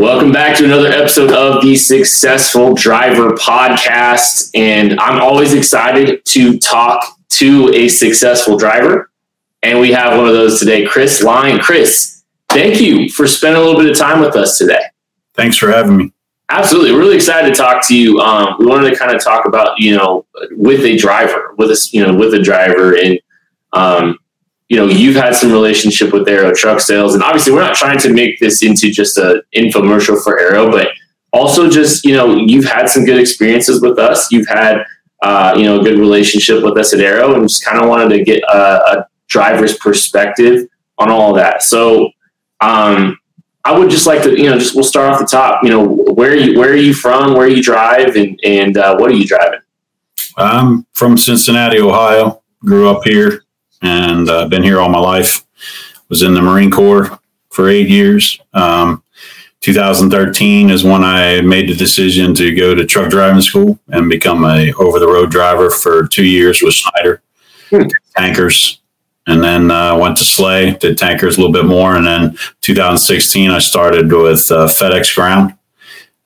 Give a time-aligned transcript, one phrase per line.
[0.00, 4.50] Welcome back to another episode of the Successful Driver Podcast.
[4.54, 9.10] And I'm always excited to talk to a successful driver.
[9.62, 11.60] And we have one of those today, Chris Lyon.
[11.60, 14.80] Chris, thank you for spending a little bit of time with us today.
[15.34, 16.14] Thanks for having me.
[16.48, 16.92] Absolutely.
[16.92, 18.20] We're really excited to talk to you.
[18.20, 21.88] Um, we wanted to kind of talk about, you know, with a driver, with a,
[21.92, 23.20] you know, with a driver and,
[23.74, 24.18] um,
[24.70, 27.98] you know, you've had some relationship with Arrow Truck Sales, and obviously, we're not trying
[27.98, 30.90] to make this into just an infomercial for Arrow, but
[31.32, 34.30] also just you know, you've had some good experiences with us.
[34.30, 34.84] You've had
[35.22, 38.16] uh, you know a good relationship with us at Arrow, and just kind of wanted
[38.16, 41.62] to get a, a, driver's perspective on all that.
[41.64, 42.10] So,
[42.60, 43.18] um,
[43.64, 45.64] I would just like to you know just we'll start off the top.
[45.64, 47.34] You know, where are you where are you from?
[47.34, 49.60] Where you drive, and and uh, what are you driving?
[50.36, 52.40] I'm from Cincinnati, Ohio.
[52.64, 53.42] Grew up here
[53.82, 55.44] and I've uh, been here all my life.
[56.08, 58.40] Was in the Marine Corps for eight years.
[58.52, 59.04] Um,
[59.60, 64.44] 2013 is when I made the decision to go to truck driving school and become
[64.44, 67.22] a over the road driver for two years with Schneider
[67.68, 67.88] hmm.
[68.16, 68.80] tankers,
[69.26, 73.50] and then uh, went to Slay, did tankers a little bit more, and then 2016
[73.50, 75.54] I started with uh, FedEx Ground,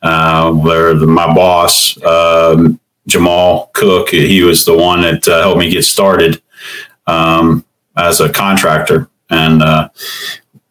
[0.00, 2.78] uh, where the, my boss um,
[3.09, 6.41] Jamal Cook, he was the one that uh, helped me get started
[7.06, 7.64] um,
[7.97, 9.08] as a contractor.
[9.30, 9.88] And uh,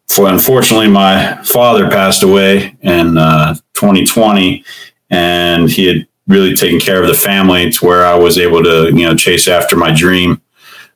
[0.08, 4.64] for unfortunately, my father passed away in uh, 2020,
[5.10, 8.86] and he had really taken care of the family to where I was able to,
[8.86, 10.40] you know, chase after my dream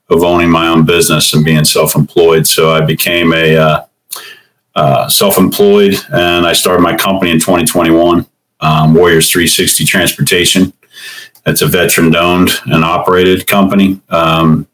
[0.09, 2.47] of owning my own business and being self-employed.
[2.47, 3.87] So I became a uh,
[4.75, 8.27] uh, self-employed, and I started my company in 2021,
[8.61, 10.73] um, Warriors 360 Transportation.
[11.45, 14.01] It's a veteran-owned and operated company.
[14.09, 14.67] Um,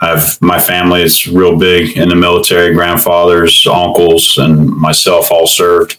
[0.00, 2.74] I've my family is real big in the military.
[2.74, 5.98] Grandfathers, uncles, and myself all served.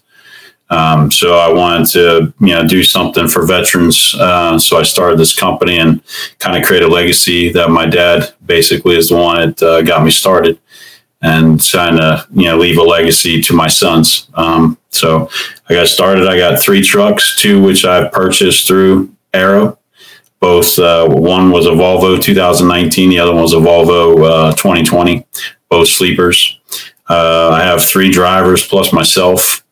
[0.70, 4.14] Um, so I wanted to, you know, do something for veterans.
[4.20, 6.02] Uh, so I started this company and
[6.40, 10.04] kind of create a legacy that my dad basically is the one that uh, got
[10.04, 10.60] me started,
[11.22, 14.28] and trying to, you know, leave a legacy to my sons.
[14.34, 15.30] Um, so
[15.70, 16.28] I got started.
[16.28, 19.80] I got three trucks, two which I purchased through Arrow,
[20.40, 25.26] both uh, one was a Volvo 2019, the other one was a Volvo uh, 2020,
[25.70, 26.60] both sleepers.
[27.10, 29.64] Uh, I have three drivers plus myself.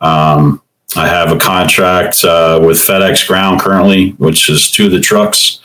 [0.00, 0.62] Um,
[0.94, 5.60] I have a contract uh, with FedEx Ground currently, which is two of the trucks,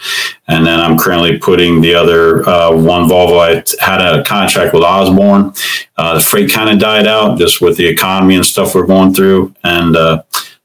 [0.47, 3.39] and then I'm currently putting the other uh, one Volvo.
[3.39, 5.53] I had a contract with Osborne.
[5.95, 9.13] Uh, the freight kind of died out just with the economy and stuff we're going
[9.13, 9.95] through, and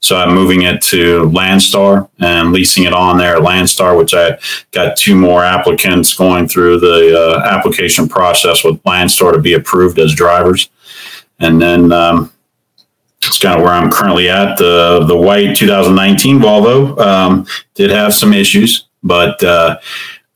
[0.06, 4.38] so I'm moving it to Landstar and leasing it on there at Landstar, which I
[4.70, 9.98] got two more applicants going through the uh, application process with Landstar to be approved
[9.98, 10.70] as drivers.
[11.40, 12.32] And then um,
[13.18, 14.56] it's kind of where I'm currently at.
[14.58, 19.78] The the white 2019 Volvo um, did have some issues, but uh,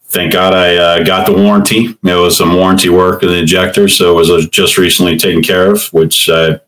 [0.06, 1.96] thank God I uh, got the warranty.
[2.02, 5.70] It was some warranty work of the injector, so it was just recently taken care
[5.70, 6.60] of, which I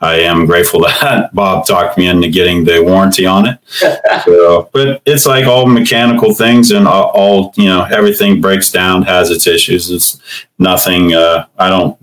[0.00, 3.58] I am grateful that Bob talked me into getting the warranty on it.
[4.24, 9.02] so, but it's like all mechanical things, and all, all, you know, everything breaks down,
[9.02, 9.90] has its issues.
[9.90, 10.20] It's
[10.58, 11.14] nothing.
[11.14, 11.98] Uh, I don't.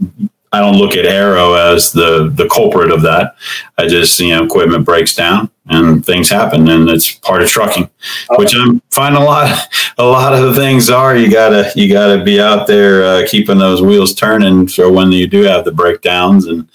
[0.51, 3.35] I don't look at Arrow as the the culprit of that.
[3.77, 7.83] I just you know equipment breaks down and things happen, and it's part of trucking,
[7.83, 8.35] okay.
[8.37, 9.67] which I'm finding a lot.
[9.97, 13.57] A lot of the things are you gotta you gotta be out there uh, keeping
[13.57, 16.69] those wheels turning So when you do have the breakdowns and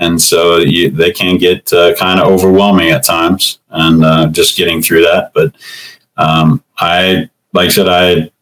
[0.00, 4.56] and so you, they can get uh, kind of overwhelming at times, and uh, just
[4.56, 5.32] getting through that.
[5.34, 5.54] But
[6.16, 7.88] um, I, like I said,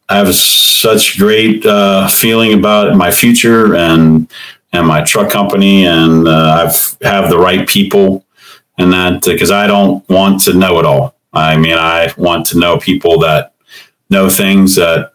[0.09, 4.31] I have such great uh, feeling about my future and
[4.71, 8.25] and my truck company, and uh, I've have the right people,
[8.77, 11.15] and that because I don't want to know it all.
[11.33, 13.53] I mean, I want to know people that
[14.09, 15.08] know things that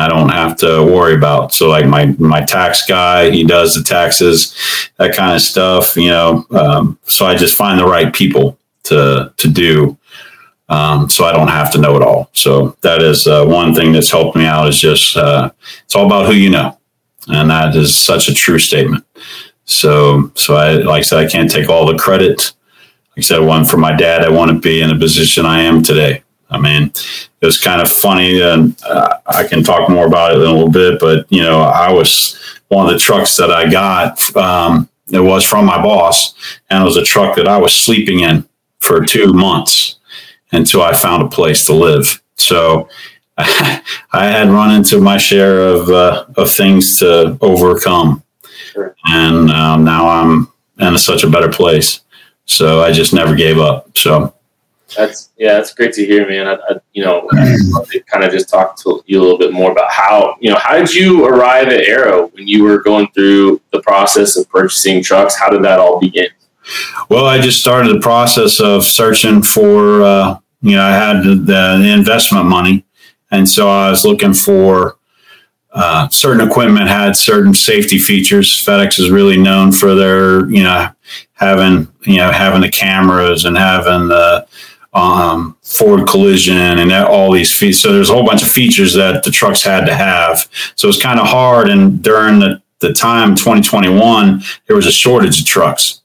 [0.00, 1.52] I don't have to worry about.
[1.52, 4.54] So like my my tax guy, he does the taxes,
[4.96, 5.96] that kind of stuff.
[5.96, 9.96] You know, um, so I just find the right people to to do.
[10.68, 12.30] Um, so I don't have to know it all.
[12.32, 14.68] So that is uh, one thing that's helped me out.
[14.68, 15.50] Is just uh,
[15.84, 16.78] it's all about who you know,
[17.28, 19.04] and that is such a true statement.
[19.64, 22.52] So so I like I said, I can't take all the credit.
[23.10, 24.24] Like I said, one for my dad.
[24.24, 26.22] I want to be in the position I am today.
[26.50, 26.92] I mean,
[27.40, 30.52] it was kind of funny, and uh, I can talk more about it in a
[30.52, 30.98] little bit.
[30.98, 32.36] But you know, I was
[32.68, 34.36] one of the trucks that I got.
[34.36, 36.34] Um, it was from my boss,
[36.68, 38.48] and it was a truck that I was sleeping in
[38.78, 39.96] for two months
[40.52, 42.20] until I found a place to live.
[42.36, 42.88] So
[43.38, 43.82] I
[44.12, 48.22] had run into my share of uh, of things to overcome,
[48.72, 48.96] sure.
[49.06, 52.00] and um, now I'm in such a better place.
[52.46, 53.96] So I just never gave up.
[53.96, 54.34] So
[54.96, 56.46] that's yeah, that's great to hear, man.
[56.46, 57.28] I, I you know,
[58.06, 60.74] kind of just talk to you a little bit more about how you know how
[60.74, 65.38] did you arrive at Arrow when you were going through the process of purchasing trucks?
[65.38, 66.28] How did that all begin?
[67.08, 70.02] Well, I just started the process of searching for.
[70.02, 72.84] Uh, you know, I had the, the investment money,
[73.30, 74.98] and so I was looking for
[75.72, 78.50] uh, certain equipment had certain safety features.
[78.50, 80.88] FedEx is really known for their, you know,
[81.34, 84.46] having you know having the cameras and having the
[84.92, 87.80] um, forward collision and all these features.
[87.80, 90.48] So there's a whole bunch of features that the trucks had to have.
[90.74, 91.68] So it's kind of hard.
[91.68, 96.02] And during the, the time 2021, there was a shortage of trucks.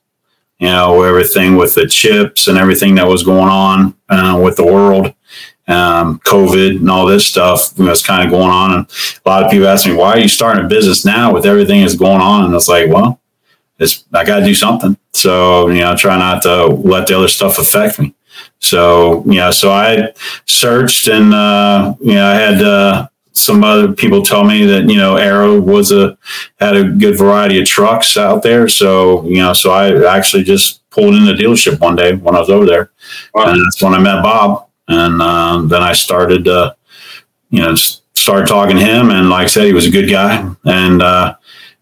[0.60, 4.66] You know, everything with the chips and everything that was going on uh, with the
[4.66, 5.14] world,
[5.68, 8.74] um, COVID and all this stuff was kind of going on.
[8.74, 8.88] And
[9.26, 11.82] a lot of people ask me, why are you starting a business now with everything
[11.82, 12.46] that's going on?
[12.46, 13.20] And it's like, well,
[13.80, 14.98] it's, I got to do something.
[15.14, 18.16] So, you know, try not to let the other stuff affect me.
[18.60, 20.14] So, you know, so I
[20.46, 24.96] searched and, uh, you know, I had, uh, some other people tell me that, you
[24.96, 26.18] know, Arrow was a,
[26.60, 28.68] had a good variety of trucks out there.
[28.68, 32.40] So, you know, so I actually just pulled in the dealership one day when I
[32.40, 32.92] was over there.
[33.34, 33.50] Wow.
[33.50, 34.68] And that's when I met Bob.
[34.88, 36.74] And, uh, then I started, uh,
[37.50, 39.12] you know, started talking to him.
[39.12, 40.50] And like I said, he was a good guy.
[40.64, 41.36] And, uh,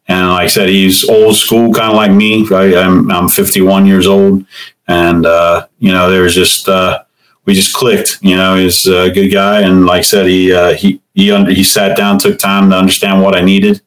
[0.08, 2.46] and like I said, he's old school, kind of like me.
[2.52, 4.46] I, I'm, I'm 51 years old
[4.88, 7.03] and uh, you know there was just uh,
[7.45, 8.19] we just clicked.
[8.21, 11.51] You know, he's a good guy, and like I said, he uh, he he under,
[11.51, 13.81] he sat down, took time to understand what I needed,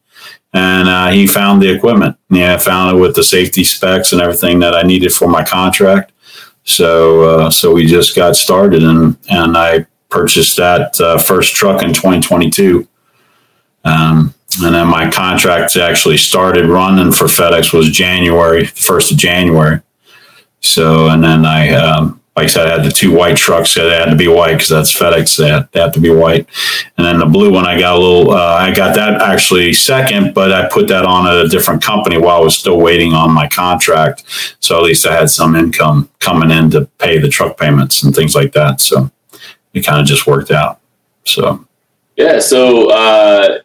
[0.52, 2.16] and uh, he found the equipment.
[2.30, 6.12] Yeah, found it with the safety specs and everything that I needed for my contract.
[6.64, 11.82] So uh, so we just got started, and and I purchased that uh, first truck
[11.82, 12.86] in 2022.
[13.84, 19.80] Um, and then my contract actually started running for FedEx was January, first of January.
[20.60, 23.90] So, and then I, um, like I said, I had the two white trucks that
[23.90, 25.38] had to be white because that's FedEx.
[25.38, 26.46] They had, they had, to be white.
[26.98, 30.34] And then the blue one, I got a little, uh, I got that actually second,
[30.34, 33.32] but I put that on at a different company while I was still waiting on
[33.32, 34.24] my contract.
[34.60, 38.14] So at least I had some income coming in to pay the truck payments and
[38.14, 38.82] things like that.
[38.82, 39.10] So
[39.72, 40.78] it kind of just worked out.
[41.24, 41.66] So,
[42.16, 42.38] yeah.
[42.40, 43.60] So, uh,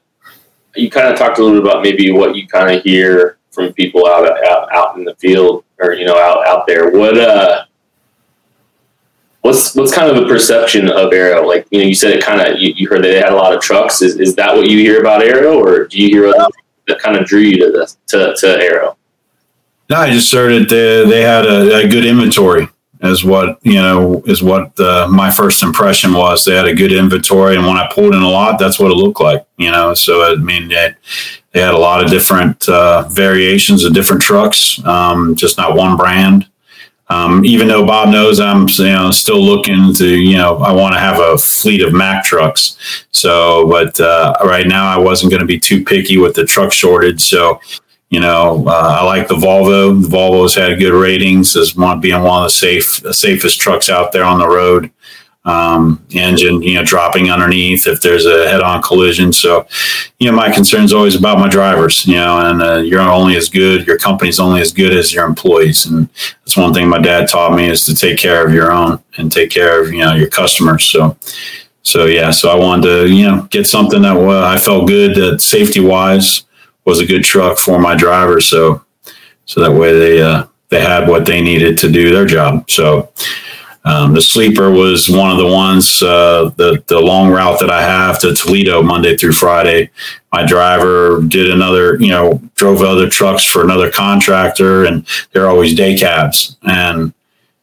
[0.76, 3.74] you kind of talked a little bit about maybe what you kind of hear from
[3.74, 6.92] people out, out, out in the field or you know out out there.
[6.92, 7.66] What uh,
[9.42, 11.48] what's what's kind of the perception of Arrow?
[11.48, 13.36] Like you know, you said it kind of you, you, heard that they had a
[13.36, 14.02] lot of trucks.
[14.02, 16.48] Is is that what you hear about Arrow, or do you hear other
[16.88, 18.98] that kind of drew you to the to, to Arrow?
[19.90, 22.70] No, I just heard that they, they had a, a, good inventory.
[23.04, 26.46] Is what you know is what uh, my first impression was.
[26.46, 28.96] They had a good inventory, and when I pulled in a lot, that's what it
[28.96, 29.44] looked like.
[29.58, 30.94] You know, so I mean, they,
[31.52, 35.98] they had a lot of different uh, variations of different trucks, um, just not one
[35.98, 36.48] brand.
[37.12, 40.94] Um, even though Bob knows I'm you know still looking to you know I want
[40.94, 42.78] to have a fleet of Mack trucks.
[43.12, 46.72] So, but uh, right now I wasn't going to be too picky with the truck
[46.72, 47.20] shortage.
[47.20, 47.60] So,
[48.12, 50.00] you know, uh, I like the Volvo.
[50.00, 54.12] The Volvo's had good ratings as one being one of the safe safest trucks out
[54.12, 54.92] there on the road
[55.46, 59.32] um, engine, you know, dropping underneath if there's a head-on collision.
[59.34, 59.66] So,
[60.20, 63.38] you know, my concern is always about my drivers, you know, and uh, you're only
[63.38, 65.86] as good, your company's only as good as your employees.
[65.86, 66.10] And
[66.42, 69.32] that's one thing my dad taught me is to take care of your own and
[69.32, 70.84] take care of, you know, your customers.
[70.84, 71.18] So,
[71.82, 75.16] so yeah, so I wanted to, you know, get something that uh, I felt good
[75.16, 76.44] that safety wise
[76.86, 78.46] was a good truck for my drivers.
[78.48, 78.84] So,
[79.46, 82.70] so that way they, uh, they had what they needed to do their job.
[82.70, 83.12] So,
[83.84, 87.82] um, the sleeper was one of the ones, uh, the, the long route that I
[87.82, 89.90] have to Toledo Monday through Friday.
[90.32, 95.74] My driver did another, you know, drove other trucks for another contractor, and they're always
[95.74, 96.58] day cabs.
[96.62, 97.14] And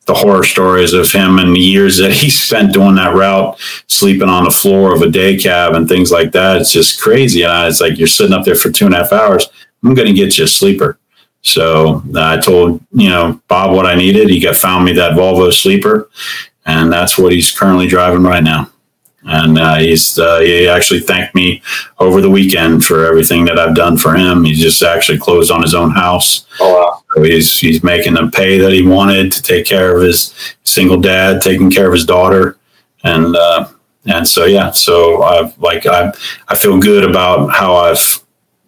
[0.08, 4.28] the horror stories of him and the years that he spent doing that route, sleeping
[4.28, 6.56] on the floor of a day cab and things like that.
[6.56, 7.44] It's just crazy.
[7.44, 9.46] And it's like you're sitting up there for two and a half hours.
[9.84, 10.98] I'm going to get you a sleeper.
[11.42, 14.28] So uh, I told you know Bob what I needed.
[14.28, 16.10] He got found me that Volvo sleeper,
[16.66, 18.70] and that's what he's currently driving right now.
[19.24, 21.60] And uh, he's uh, he actually thanked me
[21.98, 24.44] over the weekend for everything that I've done for him.
[24.44, 26.46] He just actually closed on his own house.
[26.60, 27.02] Oh wow!
[27.14, 30.32] So he's he's making the pay that he wanted to take care of his
[30.62, 32.58] single dad, taking care of his daughter,
[33.02, 33.68] and uh,
[34.06, 34.70] and so yeah.
[34.70, 36.12] So I've like I
[36.46, 38.22] I feel good about how I've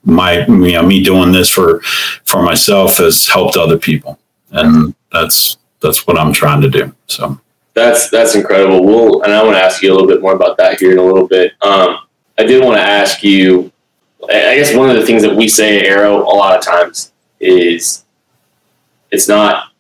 [0.05, 1.81] my you know me doing this for
[2.25, 4.19] for myself has helped other people
[4.53, 7.39] and that's that's what i'm trying to do so
[7.75, 10.57] that's that's incredible we'll and i want to ask you a little bit more about
[10.57, 11.99] that here in a little bit um,
[12.39, 13.71] i did want to ask you
[14.25, 17.13] i guess one of the things that we say at arrow a lot of times
[17.39, 18.05] is
[19.11, 19.73] it's not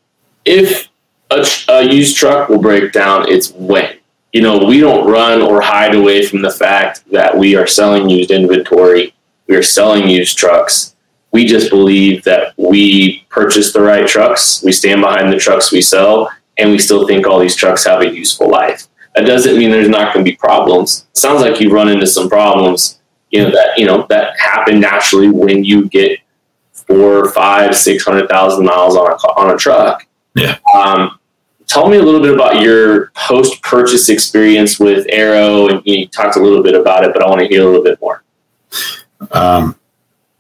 [0.44, 0.90] if
[1.30, 3.98] a used truck will break down, it's when.
[4.32, 8.08] You know, we don't run or hide away from the fact that we are selling
[8.08, 9.14] used inventory.
[9.48, 10.94] We are selling used trucks.
[11.32, 14.62] We just believe that we purchase the right trucks.
[14.62, 16.30] We stand behind the trucks we sell,
[16.60, 18.86] and we still think all these trucks have a useful life.
[19.14, 21.06] That doesn't mean there's not going to be problems.
[21.10, 23.00] It sounds like you run into some problems,
[23.30, 26.20] you know, that, you know, that happen naturally when you get
[26.72, 30.06] four, five, six hundred thousand miles on a on a truck.
[30.34, 30.58] Yeah.
[30.74, 31.18] Um,
[31.66, 36.36] tell me a little bit about your post purchase experience with Arrow, and you talked
[36.36, 38.24] a little bit about it, but I want to hear a little bit more.
[39.30, 39.76] Um,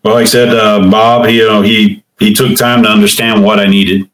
[0.02, 3.44] well, like I said, uh, Bob, he, you know, he he took time to understand
[3.44, 4.09] what I needed,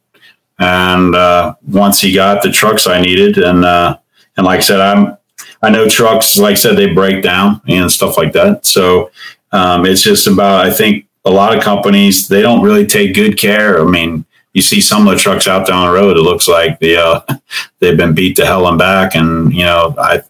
[0.58, 3.98] and uh, once he got the trucks I needed, and uh,
[4.36, 5.16] and like I said, I'm
[5.62, 8.66] I know trucks, like I said, they break down and stuff like that.
[8.66, 9.10] So
[9.52, 13.38] um, it's just about I think a lot of companies they don't really take good
[13.38, 13.80] care.
[13.80, 16.78] I mean, you see some of the trucks out down the road, it looks like
[16.78, 17.20] the uh,
[17.80, 19.14] they've been beat to hell and back.
[19.14, 20.22] And you know, I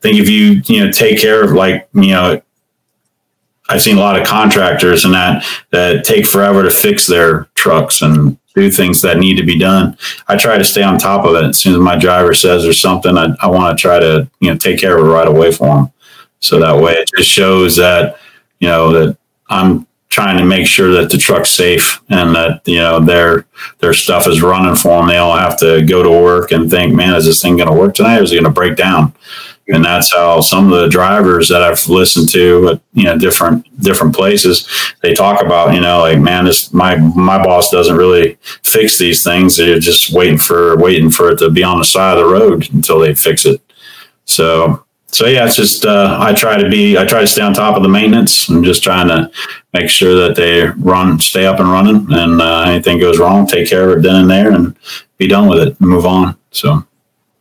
[0.00, 2.42] think if you you know take care of like you know,
[3.68, 8.02] I've seen a lot of contractors and that that take forever to fix their trucks
[8.02, 9.96] and do things that need to be done.
[10.28, 11.44] I try to stay on top of it.
[11.44, 14.50] As soon as my driver says there's something, I, I want to try to you
[14.50, 15.92] know take care of it right away for them.
[16.40, 18.18] So that way, it just shows that
[18.58, 19.16] you know that
[19.48, 23.46] I'm trying to make sure that the truck's safe and that you know their
[23.78, 25.08] their stuff is running for them.
[25.08, 27.74] They don't have to go to work and think, "Man, is this thing going to
[27.74, 28.18] work tonight?
[28.18, 29.14] Or is it going to break down?"
[29.72, 33.66] And that's how some of the drivers that I've listened to at you know different
[33.82, 34.68] different places
[35.02, 35.74] they talk about.
[35.74, 39.56] You know, like, man, this my my boss doesn't really fix these things.
[39.56, 42.72] They're just waiting for waiting for it to be on the side of the road
[42.72, 43.60] until they fix it.
[44.24, 47.52] So so yeah, it's just uh, I try to be I try to stay on
[47.52, 49.30] top of the maintenance and just trying to
[49.72, 53.68] make sure that they run stay up and running and uh, anything goes wrong, take
[53.68, 54.76] care of it then and there and
[55.18, 56.36] be done with it and move on.
[56.50, 56.86] So.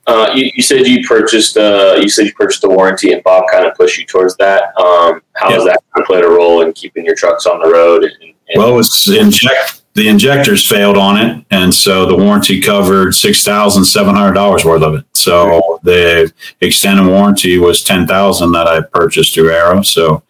[0.09, 3.43] Uh, you, you, said you purchased uh, you said you purchased a warranty and Bob
[3.51, 4.63] kind of pushed you towards that.
[4.77, 5.55] Um, how yeah.
[5.55, 8.03] has that kind of played a role in keeping your trucks on the road?
[8.03, 13.13] And, and well, it's inject the injectors failed on it, and so the warranty covered
[13.13, 15.05] six thousand seven hundred dollars worth of it.
[15.13, 19.81] So the extended warranty was ten thousand that I purchased through Arrow.
[19.83, 20.23] So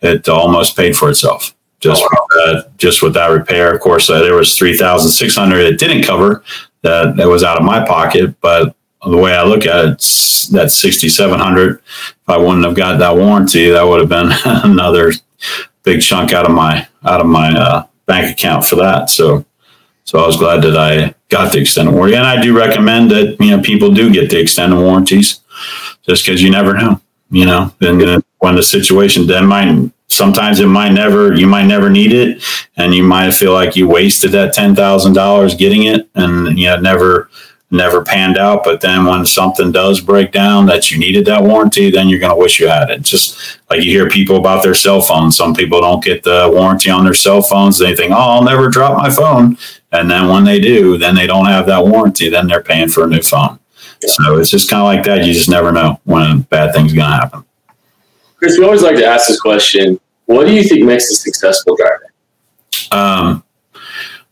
[0.00, 2.26] it almost paid for itself just oh, wow.
[2.28, 3.74] with that, just with that repair.
[3.74, 6.44] Of course, uh, there was three thousand six hundred it didn't cover
[6.82, 9.98] that that was out of my pocket, but the way I look at it,
[10.52, 11.78] that sixty seven hundred.
[11.78, 14.30] If I wouldn't have got that warranty, that would have been
[14.70, 15.12] another
[15.82, 19.08] big chunk out of my out of my uh, bank account for that.
[19.10, 19.44] So,
[20.04, 23.36] so I was glad that I got the extended warranty, and I do recommend that
[23.40, 25.40] you know people do get the extended warranties,
[26.02, 30.66] just because you never know, you know, and when the situation then might sometimes it
[30.66, 32.44] might never you might never need it,
[32.76, 36.66] and you might feel like you wasted that ten thousand dollars getting it, and you
[36.66, 37.30] know never
[37.70, 38.64] never panned out.
[38.64, 42.34] But then when something does break down that you needed that warranty, then you're going
[42.34, 43.02] to wish you had it.
[43.02, 45.36] Just like you hear people about their cell phones.
[45.36, 47.78] Some people don't get the warranty on their cell phones.
[47.78, 49.56] They think, oh, I'll never drop my phone.
[49.92, 52.28] And then when they do, then they don't have that warranty.
[52.28, 53.58] Then they're paying for a new phone.
[54.00, 55.26] So it's just kind of like that.
[55.26, 57.44] You just never know when bad things going to happen.
[58.36, 60.00] Chris, we always like to ask this question.
[60.24, 61.99] What do you think makes a successful driver?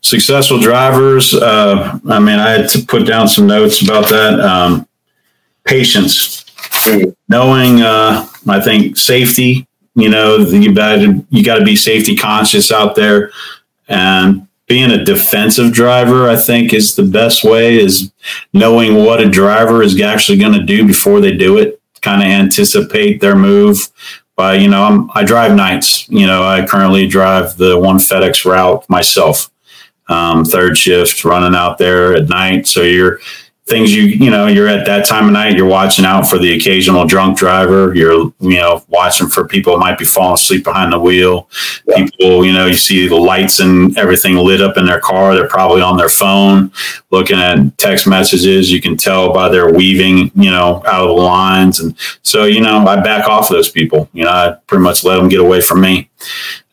[0.09, 1.35] Successful drivers.
[1.35, 4.41] Uh, I mean, I had to put down some notes about that.
[4.41, 4.89] Um,
[5.65, 6.47] patience,
[7.29, 7.83] knowing.
[7.83, 9.67] Uh, I think safety.
[9.95, 13.33] You know, you got you got to be safety conscious out there,
[13.87, 17.77] and being a defensive driver, I think, is the best way.
[17.77, 18.11] Is
[18.55, 21.83] knowing what a driver is actually going to do before they do it.
[22.01, 23.91] Kind of anticipate their move
[24.37, 26.09] by you know I'm, I drive nights.
[26.09, 29.51] You know, I currently drive the one FedEx route myself
[30.09, 32.67] um, third shift running out there at night.
[32.67, 33.21] So you're
[33.69, 36.57] things you you know you're at that time of night you're watching out for the
[36.57, 37.95] occasional drunk driver.
[37.95, 41.49] You're you know watching for people who might be falling asleep behind the wheel.
[41.87, 42.05] Yeah.
[42.05, 45.35] people you know you see the lights and everything lit up in their car.
[45.35, 46.73] They're probably on their phone
[47.11, 48.73] looking at text messages.
[48.73, 51.79] You can tell by their weaving you know out of the lines.
[51.81, 54.09] And so you know i back off those people.
[54.13, 56.11] You know i pretty much let them get away from me.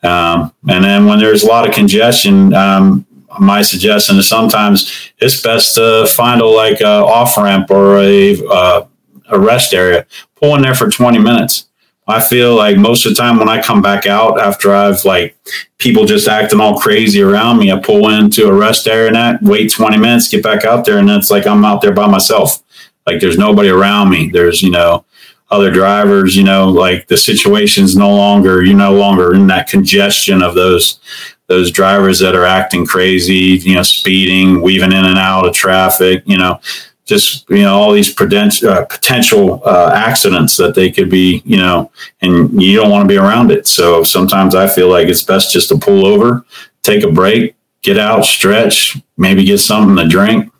[0.01, 3.05] Um, and then when there's a lot of congestion um,
[3.39, 8.37] my suggestion is sometimes it's best to find a like a off ramp or a
[8.47, 8.85] uh,
[9.29, 10.05] a rest area.
[10.35, 11.67] Pull in there for 20 minutes.
[12.07, 15.35] I feel like most of the time when I come back out after I've like
[15.79, 19.41] people just acting all crazy around me, I pull into a rest area and that
[19.41, 22.61] wait 20 minutes, get back out there, and it's like I'm out there by myself.
[23.07, 24.29] Like there's nobody around me.
[24.29, 25.03] There's you know
[25.49, 26.35] other drivers.
[26.35, 30.99] You know like the situation's no longer you're no longer in that congestion of those
[31.47, 36.23] those drivers that are acting crazy, you know, speeding, weaving in and out of traffic,
[36.25, 36.59] you know,
[37.05, 41.57] just you know all these potential uh, potential uh, accidents that they could be you
[41.57, 43.67] know and you don't want to be around it.
[43.67, 46.43] So sometimes i feel like it's best just to pull over
[46.81, 50.51] take a break get out stretch maybe get something to drink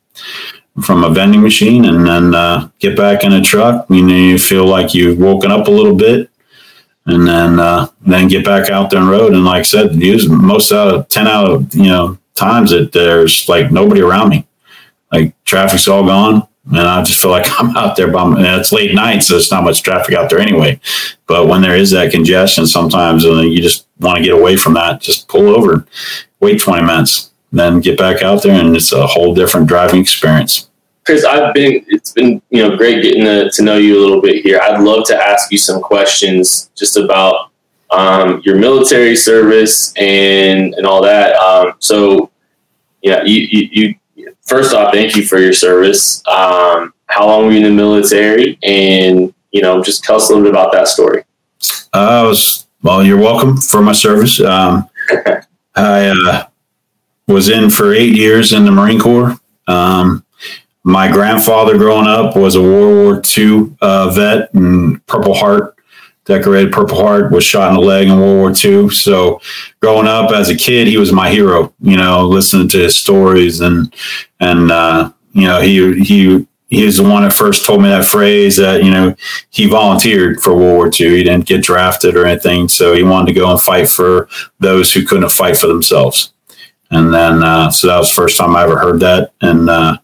[0.84, 4.38] from a vending machine and then uh, get back in a truck you know you
[4.38, 6.30] feel like you've woken up a little bit
[7.08, 10.28] and then uh, then get back out there and road and like i said use
[10.28, 14.46] most out of 10 out of you know times that there's like nobody around me
[15.12, 18.12] like traffic's all gone and I just feel like I'm out there.
[18.12, 20.80] By and it's late night, so it's not much traffic out there anyway.
[21.28, 24.74] But when there is that congestion, sometimes uh, you just want to get away from
[24.74, 25.02] that.
[25.02, 25.86] Just pull over,
[26.40, 30.70] wait 20 minutes, then get back out there, and it's a whole different driving experience.
[31.06, 34.22] Chris, I've been it's been you know great getting to, to know you a little
[34.22, 34.60] bit here.
[34.62, 37.52] I'd love to ask you some questions just about
[37.92, 41.36] um, your military service and and all that.
[41.36, 42.32] Um, so
[43.06, 43.70] yeah, you, you,
[44.16, 46.26] you first off, thank you for your service.
[46.28, 48.58] Um, how long were you in the military?
[48.64, 51.24] And, you know, just tell us a little bit about that story.
[51.94, 54.40] Uh, I was, well, you're welcome for my service.
[54.40, 54.90] Um,
[55.76, 56.48] I uh,
[57.28, 59.40] was in for eight years in the Marine Corps.
[59.68, 60.25] Um,
[60.86, 65.76] my grandfather growing up was a World War II uh, vet and Purple Heart
[66.26, 68.90] decorated Purple Heart, was shot in the leg in World War II.
[68.90, 69.40] So
[69.80, 73.62] growing up as a kid, he was my hero, you know, listening to his stories
[73.62, 73.94] and,
[74.40, 78.06] and, uh, you know, he, he, he was the one that first told me that
[78.06, 79.16] phrase that, you know,
[79.52, 81.18] he volunteered for World War II.
[81.18, 82.68] He didn't get drafted or anything.
[82.68, 84.28] So he wanted to go and fight for
[84.60, 86.34] those who couldn't fight for themselves.
[86.90, 89.32] And then, uh, so that was the first time I ever heard that.
[89.42, 89.98] And, uh,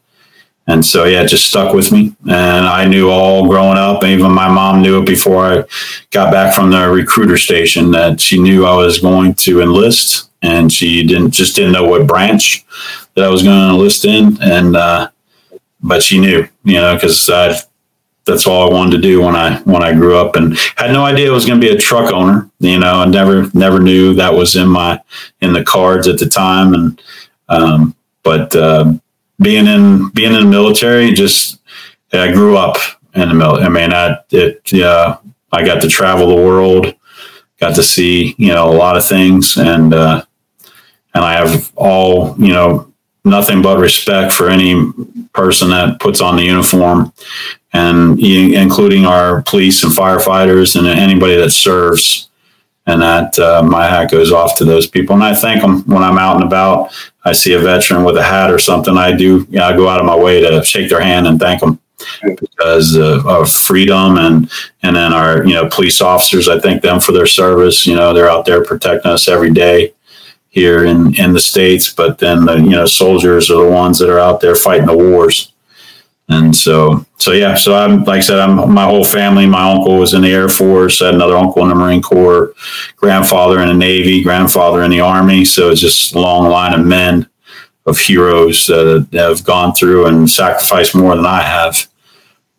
[0.71, 2.15] and so, yeah, it just stuck with me.
[2.29, 5.63] And I knew all growing up, even my mom knew it before I
[6.11, 10.29] got back from the recruiter station that she knew I was going to enlist.
[10.41, 12.65] And she didn't just didn't know what branch
[13.15, 14.41] that I was going to enlist in.
[14.41, 15.09] And, uh,
[15.83, 17.29] but she knew, you know, because
[18.25, 21.03] that's all I wanted to do when I when I grew up, and had no
[21.03, 22.49] idea I was going to be a truck owner.
[22.59, 25.01] You know, I never never knew that was in my
[25.41, 27.01] in the cards at the time, and
[27.49, 28.93] um, but uh,
[29.41, 31.59] being in being in the military, just
[32.13, 32.77] I grew up
[33.13, 33.65] in the military.
[33.65, 35.17] I mean, I it yeah,
[35.51, 36.93] I got to travel the world,
[37.59, 40.23] got to see you know a lot of things, and uh,
[41.13, 42.91] and I have all you know
[43.23, 44.91] nothing but respect for any
[45.33, 47.13] person that puts on the uniform,
[47.73, 52.29] and including our police and firefighters and anybody that serves
[52.91, 55.15] and that uh, my hat goes off to those people.
[55.15, 56.93] And I thank them when I'm out and about.
[57.23, 58.97] I see a veteran with a hat or something.
[58.97, 59.47] I do.
[59.49, 61.79] You know, I go out of my way to shake their hand and thank them
[62.23, 64.49] because uh, of freedom and
[64.83, 66.49] and then our you know police officers.
[66.49, 67.85] I thank them for their service.
[67.85, 69.93] You know, they're out there protecting us every day
[70.49, 71.91] here in in the states.
[71.91, 74.97] But then the you know soldiers are the ones that are out there fighting the
[74.97, 75.50] wars.
[76.29, 79.45] And so, so yeah, so I'm like I said, I'm my whole family.
[79.45, 81.01] My uncle was in the Air Force.
[81.01, 82.53] I had another uncle in the Marine Corps,
[82.95, 85.43] grandfather in the Navy, grandfather in the Army.
[85.43, 87.27] So it's just a long line of men
[87.85, 91.87] of heroes that have gone through and sacrificed more than I have.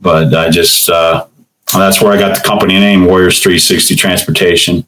[0.01, 1.27] But I just uh,
[1.73, 4.87] that's where I got the company name Warriors 360 Transportation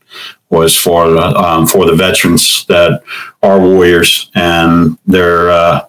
[0.50, 3.02] was for um, for the veterans that
[3.42, 5.83] are warriors and they're uh,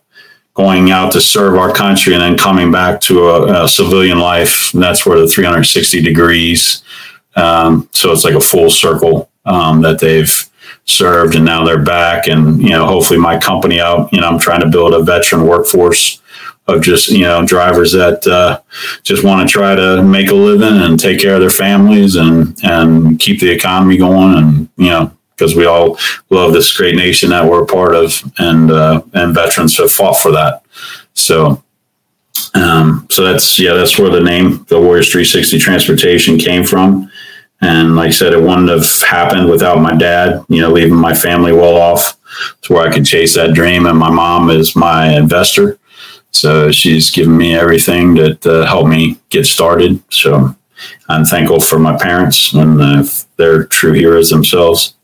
[0.55, 4.73] going out to serve our country and then coming back to a, a civilian life.
[4.73, 6.83] And that's where the 360 degrees.
[7.35, 10.49] Um, so it's like a full circle um, that they've
[10.85, 12.27] served and now they're back.
[12.27, 15.45] And, you know, hopefully my company out, you know, I'm trying to build a veteran
[15.45, 16.21] workforce
[16.67, 18.61] of just, you know, drivers that uh,
[19.03, 22.57] just want to try to make a living and take care of their families and,
[22.63, 25.97] and keep the economy going and, you know, because we all
[26.29, 30.17] love this great nation that we're a part of, and uh, and veterans have fought
[30.17, 30.63] for that.
[31.13, 31.63] So,
[32.53, 37.11] um, so that's yeah, that's where the name the Warriors 360 Transportation came from.
[37.61, 40.43] And like I said, it wouldn't have happened without my dad.
[40.49, 42.17] You know, leaving my family well off
[42.61, 43.85] to where I could chase that dream.
[43.85, 45.79] And my mom is my investor,
[46.31, 50.01] so she's given me everything that uh, helped me get started.
[50.11, 50.55] So
[51.07, 53.03] I'm thankful for my parents and uh,
[53.37, 54.95] they're true heroes themselves.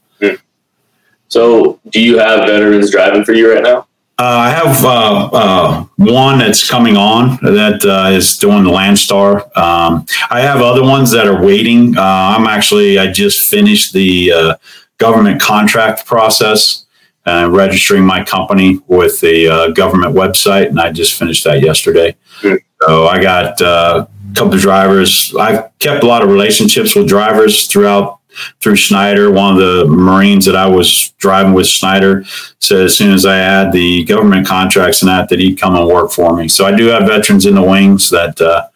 [1.31, 3.87] So, do you have veterans driving for you right now?
[4.19, 9.45] Uh, I have uh, uh, one that's coming on that uh, is doing the Landstar.
[9.57, 11.97] Um, I have other ones that are waiting.
[11.97, 14.55] Uh, I'm actually I just finished the uh,
[14.97, 16.85] government contract process,
[17.25, 22.13] and registering my company with the government website, and I just finished that yesterday.
[22.41, 22.59] Mm.
[22.81, 25.33] So I got a couple of drivers.
[25.35, 28.19] I've kept a lot of relationships with drivers throughout
[28.59, 29.31] through Schneider.
[29.31, 32.23] One of the Marines that I was driving with Schneider
[32.59, 35.87] said as soon as I had the government contracts and that, that he'd come and
[35.87, 36.47] work for me.
[36.47, 38.67] So I do have veterans in the wings that uh,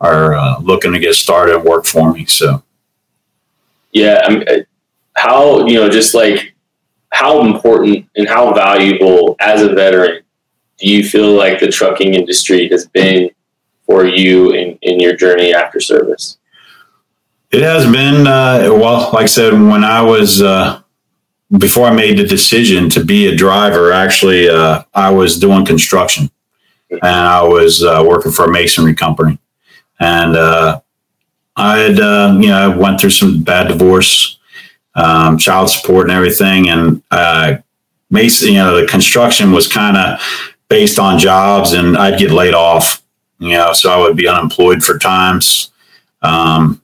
[0.00, 2.26] are uh, looking to get started and work for me.
[2.26, 2.62] So,
[3.92, 4.44] yeah, I mean,
[5.14, 6.54] how you know, just like
[7.12, 10.22] how important and how valuable as a veteran
[10.78, 13.30] do you feel like the trucking industry has been
[13.86, 16.38] for you in, in your journey after service?
[17.52, 20.80] It has been, uh, well, like I said, when I was, uh,
[21.58, 26.30] before I made the decision to be a driver, actually, uh, I was doing construction
[26.90, 29.38] and I was uh, working for a masonry company.
[30.00, 30.80] And uh,
[31.54, 34.38] I had, uh, you know, I went through some bad divorce,
[34.94, 36.70] um, child support and everything.
[36.70, 37.56] And uh,
[38.08, 40.20] mason, you know, the construction was kind of
[40.68, 43.02] based on jobs and I'd get laid off,
[43.38, 45.70] you know, so I would be unemployed for times.
[46.22, 46.81] Um,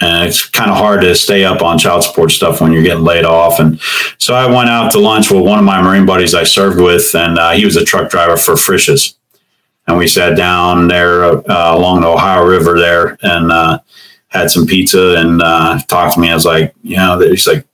[0.00, 3.04] and it's kind of hard to stay up on child support stuff when you're getting
[3.04, 3.58] laid off.
[3.58, 3.80] And
[4.18, 7.14] so I went out to lunch with one of my Marine buddies I served with,
[7.14, 9.16] and uh, he was a truck driver for Frisch's.
[9.86, 13.78] And we sat down there uh, along the Ohio River there and uh,
[14.28, 16.30] had some pizza and uh, talked to me.
[16.30, 17.64] I was like, you know, he's like,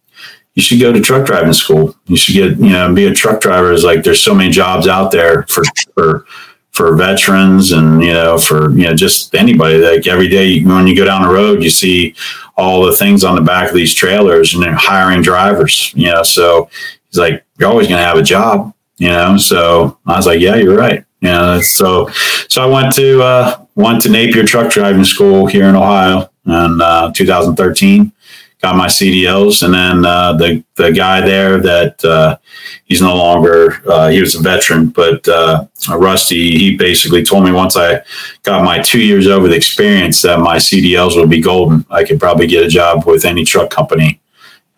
[0.55, 1.97] you should go to truck driving school.
[2.07, 3.73] You should get, you know, be a truck driver.
[3.73, 5.63] Is like, there's so many jobs out there for,
[5.95, 6.27] for,
[6.73, 10.97] for veterans and you know for you know just anybody like every day when you
[10.97, 12.15] go down the road you see
[12.57, 16.23] all the things on the back of these trailers and they're hiring drivers you know
[16.23, 16.69] so
[17.09, 20.41] he's like you're always going to have a job you know so i was like
[20.41, 22.09] yeah you're right you know so
[22.49, 26.81] so i went to uh went to napier truck driving school here in ohio in
[26.81, 28.13] uh, 2013
[28.63, 32.39] got my CDLs, and then uh, the the guy there that uh,
[32.85, 37.53] he's no longer uh, he was a veteran, but uh, Rusty he basically told me
[37.53, 38.03] once I
[38.45, 41.85] got my two years over the experience that my CDLs would be golden.
[41.91, 44.21] I could probably get a job with any truck company.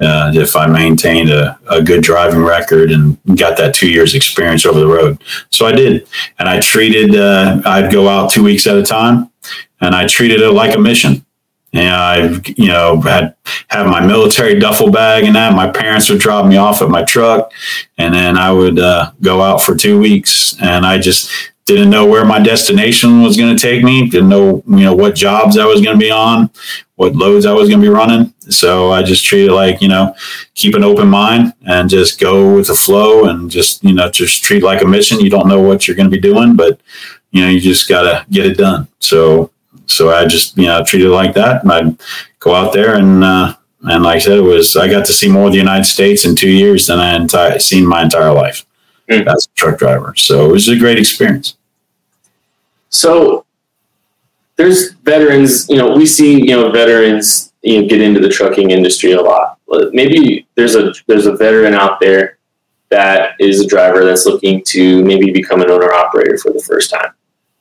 [0.01, 4.67] Uh, if I maintained a, a good driving record and got that two years experience
[4.67, 5.23] over the road.
[5.51, 6.09] So I did.
[6.41, 9.31] And I treated, uh, I'd go out two weeks at a time
[9.81, 11.24] and I treated it like a mission
[11.75, 13.35] and I've you know, had
[13.69, 15.55] have my military duffel bag and that.
[15.55, 17.53] My parents would drop me off at my truck,
[17.99, 20.57] and then I would uh, go out for two weeks.
[20.63, 21.31] And I just
[21.65, 24.09] didn't know where my destination was going to take me.
[24.09, 26.49] Didn't know, you know, what jobs I was going to be on,
[26.95, 28.33] what loads I was going to be running.
[28.51, 30.15] So I just treated like, you know,
[30.55, 34.45] keep an open mind and just go with the flow and just, you know, just
[34.45, 35.19] treat like a mission.
[35.19, 36.81] You don't know what you're going to be doing, but
[37.33, 38.87] you know, you just got to get it done.
[39.01, 39.51] So
[39.95, 41.63] so I just you know treated it like that.
[41.63, 41.97] And I'd
[42.41, 45.29] go out there and uh, and like I said, it was I got to see
[45.29, 48.65] more of the United States in two years than I entire, seen my entire life
[49.09, 49.27] mm.
[49.27, 50.15] as a truck driver.
[50.17, 51.57] So it was a great experience.
[52.89, 53.45] So
[54.57, 58.71] there's veterans, you know, we see you know veterans you know get into the trucking
[58.71, 59.59] industry a lot.
[59.93, 62.39] Maybe there's a there's a veteran out there
[62.91, 66.91] that is a driver that's looking to maybe become an owner operator for the first
[66.91, 67.13] time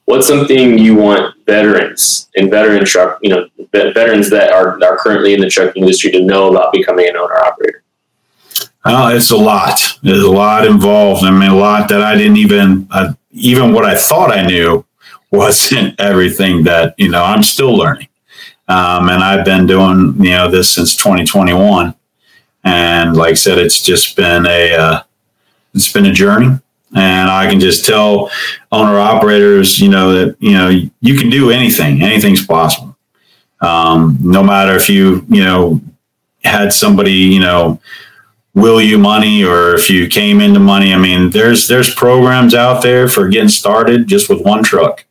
[0.05, 5.33] what's something you want veterans and veteran truck, you know, veterans that are, are currently
[5.33, 7.83] in the trucking industry to know about becoming an owner operator?
[8.85, 9.79] Oh, it's a lot.
[10.01, 11.23] There's a lot involved.
[11.23, 12.89] I mean, a lot that I didn't even,
[13.31, 14.85] even what I thought I knew
[15.31, 18.09] wasn't everything that, you know, I'm still learning.
[18.67, 21.95] Um, and I've been doing, you know, this since 2021.
[22.63, 25.03] And like I said, it's just been a, uh,
[25.73, 26.59] it's been a journey
[26.95, 28.29] and I can just tell
[28.71, 32.01] owner operators, you know, that you know you can do anything.
[32.01, 32.95] Anything's possible.
[33.62, 35.82] Um, no matter if you you know
[36.43, 37.79] had somebody you know
[38.53, 40.93] will you money or if you came into money.
[40.93, 45.06] I mean, there's there's programs out there for getting started just with one truck.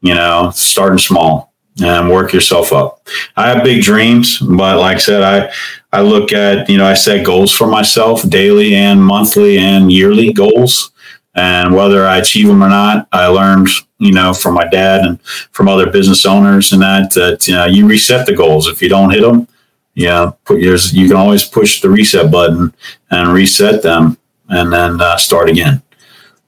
[0.00, 1.52] You know, starting small
[1.82, 3.06] and work yourself up.
[3.36, 5.52] I have big dreams, but like I said, I
[5.92, 10.32] I look at you know I set goals for myself daily and monthly and yearly
[10.32, 10.92] goals
[11.38, 15.22] and whether I achieve them or not, I learned, you know, from my dad and
[15.22, 18.66] from other business owners and that, that, you know, you reset the goals.
[18.66, 19.46] If you don't hit them,
[19.94, 22.74] you know, put yours, you can always push the reset button
[23.10, 25.80] and reset them and then uh, start again.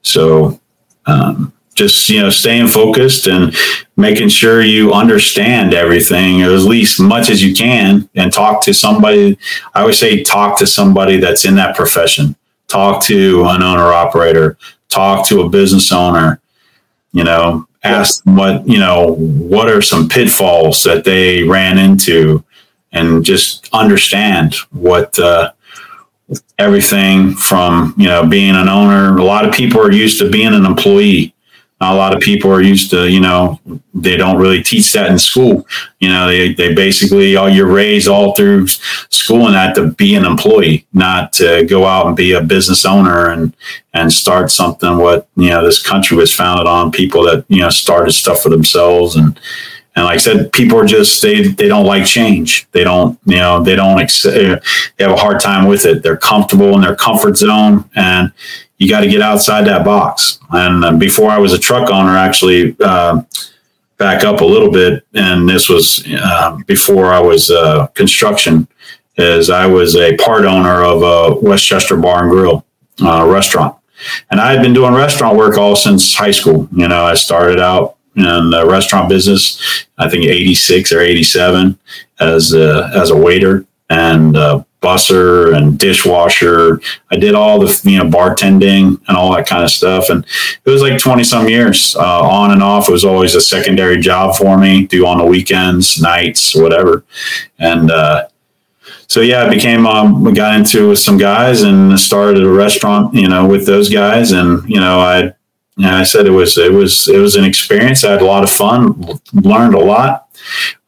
[0.01, 0.59] So,
[1.05, 3.55] um, just you know staying focused and
[3.95, 9.37] making sure you understand everything at least much as you can and talk to somebody
[9.73, 12.35] i always say talk to somebody that's in that profession
[12.67, 14.57] talk to an owner operator
[14.91, 16.39] talk to a business owner,
[17.13, 22.43] you know, ask them what, you know, what are some pitfalls that they ran into
[22.91, 25.51] and just understand what, uh,
[26.59, 29.17] everything from, you know, being an owner.
[29.17, 31.30] A lot of people are used to being an employee.
[31.81, 33.59] A lot of people are used to, you know,
[33.93, 35.65] they don't really teach that in school.
[35.99, 40.13] You know, they, they basically, all you're raised all through school and that to be
[40.13, 43.55] an employee, not to go out and be a business owner and,
[43.93, 47.69] and start something what, you know, this country was founded on people that, you know,
[47.69, 49.39] started stuff for themselves and,
[49.95, 52.65] and like I said, people are just they they don't like change.
[52.71, 54.57] They don't you know they don't ex- they
[54.99, 56.01] have a hard time with it.
[56.01, 58.31] They're comfortable in their comfort zone, and
[58.81, 60.39] you got to get outside that box.
[60.49, 62.75] And uh, before I was a truck owner, actually.
[62.79, 63.21] Uh,
[64.01, 68.67] back up a little bit, and this was uh, before I was uh, construction.
[69.15, 72.65] Is I was a part owner of a Westchester Bar and Grill
[72.99, 73.77] uh, restaurant,
[74.31, 76.67] and I had been doing restaurant work all since high school.
[76.71, 79.85] You know, I started out in the restaurant business.
[79.99, 81.77] I think eighty six or eighty seven
[82.19, 86.81] as a, as a waiter and uh, busser and dishwasher.
[87.11, 90.25] I did all the you know bartending and all that kind of stuff, and
[90.65, 92.87] it was like twenty some years uh, on and off.
[92.87, 97.05] It was always a secondary job for me, do on the weekends, nights, whatever,
[97.59, 97.91] and.
[97.91, 98.27] Uh,
[99.07, 103.27] so yeah, I became um, got into with some guys and started a restaurant, you
[103.27, 105.33] know, with those guys, and you know, I
[105.75, 108.05] and I said it was it was it was an experience.
[108.05, 110.30] I had a lot of fun, learned a lot,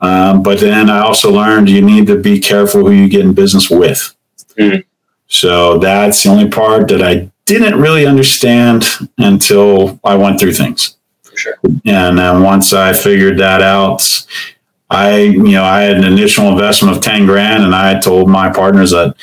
[0.02, 3.34] um, but then I also learned you need to be careful who you get in
[3.34, 4.16] business with.
[4.58, 4.84] Mm.
[5.28, 8.86] So that's the only part that I didn't really understand
[9.18, 10.98] until I went through things.
[11.24, 11.56] For sure.
[11.86, 14.02] And then once I figured that out,
[14.90, 18.52] I you know I had an initial investment of ten grand, and I told my
[18.52, 19.16] partners that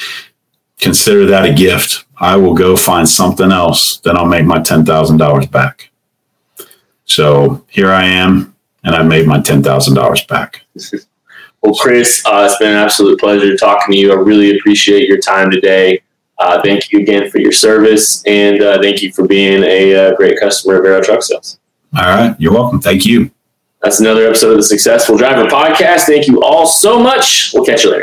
[0.81, 2.05] consider that a gift.
[2.17, 5.91] I will go find something else, then I'll make my $10,000 back.
[7.05, 8.50] So here I am,
[8.85, 10.65] and I made my $10,000 back.
[11.63, 14.13] well, Chris, uh, it's been an absolute pleasure talking to you.
[14.13, 16.03] I really appreciate your time today.
[16.39, 20.17] Uh, thank you again for your service, and uh, thank you for being a uh,
[20.17, 21.59] great customer of Arrow Truck Sales.
[21.97, 22.35] All right.
[22.39, 22.81] You're welcome.
[22.81, 23.31] Thank you.
[23.83, 26.03] That's another episode of the Successful Driver Podcast.
[26.03, 27.53] Thank you all so much.
[27.53, 27.99] We'll catch you later.